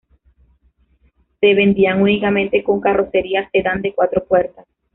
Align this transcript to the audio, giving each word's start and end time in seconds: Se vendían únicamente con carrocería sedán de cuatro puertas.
Se 1.41 1.53
vendían 1.53 2.01
únicamente 2.01 2.63
con 2.63 2.81
carrocería 2.81 3.47
sedán 3.51 3.83
de 3.83 3.93
cuatro 3.93 4.25
puertas. 4.25 4.65